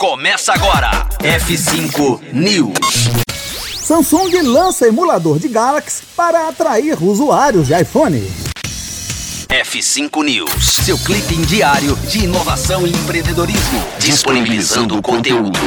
Começa 0.00 0.54
agora. 0.54 1.06
F5 1.18 2.32
News. 2.32 3.10
Samsung 3.82 4.40
lança 4.44 4.88
emulador 4.88 5.38
de 5.38 5.46
Galaxy 5.46 6.02
para 6.16 6.48
atrair 6.48 6.96
usuários 7.02 7.66
de 7.66 7.78
iPhone. 7.78 8.18
F5 9.50 10.24
News, 10.24 10.64
seu 10.86 10.96
clipe 10.96 11.34
diário 11.44 11.94
de 11.96 12.24
inovação 12.24 12.86
e 12.86 12.90
empreendedorismo, 12.90 13.84
disponibilizando 13.98 14.96
o 14.96 15.02
conteúdo. 15.02 15.60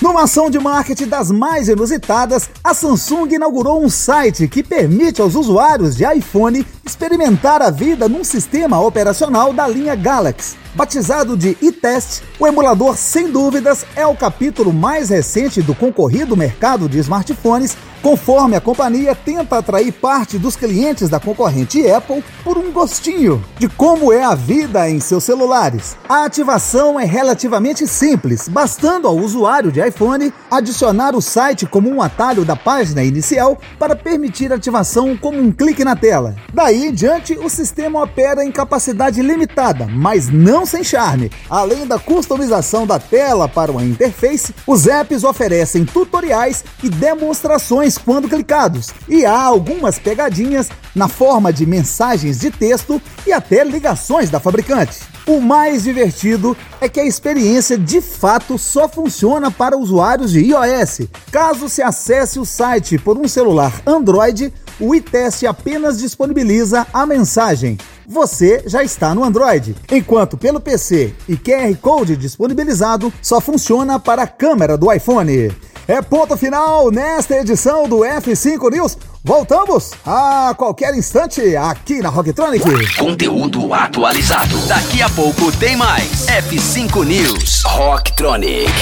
Numa 0.00 0.22
ação 0.22 0.48
de 0.48 0.58
marketing 0.58 1.08
das 1.08 1.30
mais 1.30 1.68
inusitadas, 1.68 2.48
a 2.64 2.72
Samsung 2.72 3.34
inaugurou 3.34 3.84
um 3.84 3.90
site 3.90 4.48
que 4.48 4.62
permite 4.62 5.20
aos 5.20 5.34
usuários 5.34 5.94
de 5.94 6.10
iPhone 6.10 6.66
experimentar 6.86 7.60
a 7.60 7.68
vida 7.68 8.08
num 8.08 8.24
sistema 8.24 8.80
operacional 8.80 9.52
da 9.52 9.68
linha 9.68 9.94
Galaxy. 9.94 10.56
Batizado 10.76 11.38
de 11.38 11.56
eTest, 11.62 12.22
o 12.38 12.46
emulador 12.46 12.98
sem 12.98 13.30
dúvidas 13.32 13.86
é 13.96 14.06
o 14.06 14.14
capítulo 14.14 14.74
mais 14.74 15.08
recente 15.08 15.62
do 15.62 15.74
concorrido 15.74 16.36
mercado 16.36 16.86
de 16.86 16.98
smartphones, 16.98 17.74
conforme 18.02 18.54
a 18.54 18.60
companhia 18.60 19.14
tenta 19.14 19.56
atrair 19.56 19.90
parte 19.90 20.38
dos 20.38 20.54
clientes 20.54 21.08
da 21.08 21.18
concorrente 21.18 21.90
Apple 21.90 22.22
por 22.44 22.58
um 22.58 22.70
gostinho 22.70 23.42
de 23.58 23.68
como 23.68 24.12
é 24.12 24.22
a 24.22 24.34
vida 24.34 24.88
em 24.88 25.00
seus 25.00 25.24
celulares. 25.24 25.96
A 26.06 26.26
ativação 26.26 27.00
é 27.00 27.04
relativamente 27.06 27.86
simples, 27.86 28.46
bastando 28.46 29.08
ao 29.08 29.16
usuário 29.16 29.72
de 29.72 29.80
iPhone 29.80 30.30
adicionar 30.50 31.16
o 31.16 31.22
site 31.22 31.64
como 31.64 31.88
um 31.88 32.02
atalho 32.02 32.44
da 32.44 32.54
página 32.54 33.02
inicial 33.02 33.58
para 33.78 33.96
permitir 33.96 34.52
ativação 34.52 35.16
como 35.16 35.40
um 35.40 35.50
clique 35.50 35.84
na 35.84 35.96
tela. 35.96 36.36
Daí 36.52 36.88
em 36.88 36.92
diante, 36.92 37.32
o 37.32 37.48
sistema 37.48 38.02
opera 38.02 38.44
em 38.44 38.52
capacidade 38.52 39.22
limitada, 39.22 39.86
mas 39.86 40.28
não 40.28 40.65
sem 40.66 40.84
charme. 40.84 41.30
Além 41.48 41.86
da 41.86 41.98
customização 41.98 42.86
da 42.86 42.98
tela 42.98 43.48
para 43.48 43.72
uma 43.72 43.84
interface, 43.84 44.54
os 44.66 44.86
apps 44.86 45.24
oferecem 45.24 45.84
tutoriais 45.84 46.64
e 46.82 46.88
demonstrações 46.88 47.96
quando 47.96 48.28
clicados, 48.28 48.90
e 49.08 49.24
há 49.24 49.40
algumas 49.40 49.98
pegadinhas 49.98 50.68
na 50.94 51.08
forma 51.08 51.52
de 51.52 51.64
mensagens 51.64 52.40
de 52.40 52.50
texto 52.50 53.00
e 53.26 53.32
até 53.32 53.64
ligações 53.64 54.30
da 54.30 54.40
fabricante. 54.40 54.98
O 55.26 55.40
mais 55.40 55.82
divertido 55.82 56.56
é 56.80 56.88
que 56.88 57.00
a 57.00 57.04
experiência 57.04 57.76
de 57.76 58.00
fato 58.00 58.56
só 58.56 58.88
funciona 58.88 59.50
para 59.50 59.76
usuários 59.76 60.30
de 60.30 60.38
iOS. 60.38 61.08
Caso 61.32 61.68
se 61.68 61.82
acesse 61.82 62.38
o 62.38 62.44
site 62.44 62.96
por 62.96 63.18
um 63.18 63.26
celular 63.26 63.72
Android, 63.84 64.52
o 64.80 64.94
iTest 64.94 65.44
apenas 65.44 65.98
disponibiliza 65.98 66.86
a 66.92 67.06
mensagem 67.06 67.78
você 68.08 68.62
já 68.66 68.84
está 68.84 69.14
no 69.14 69.24
Android, 69.24 69.74
enquanto 69.90 70.36
pelo 70.36 70.60
PC 70.60 71.12
e 71.28 71.36
QR 71.36 71.74
Code 71.80 72.16
disponibilizado 72.16 73.12
só 73.20 73.40
funciona 73.40 73.98
para 73.98 74.22
a 74.22 74.26
câmera 74.26 74.76
do 74.76 74.92
iPhone. 74.92 75.52
É 75.88 76.02
ponto 76.02 76.36
final 76.36 76.90
nesta 76.90 77.36
edição 77.36 77.88
do 77.88 77.98
F5 77.98 78.72
News. 78.72 78.98
Voltamos 79.22 79.92
a 80.04 80.54
qualquer 80.56 80.94
instante 80.94 81.56
aqui 81.56 82.00
na 82.00 82.08
Rocktronic. 82.08 82.64
Conteúdo 82.96 83.72
atualizado. 83.72 84.56
Daqui 84.66 85.02
a 85.02 85.08
pouco 85.10 85.50
tem 85.58 85.76
mais. 85.76 86.26
F5 86.26 87.04
News. 87.04 87.62
Rocktronic. 87.64 88.72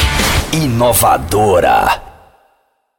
Inovadora. 0.53 2.04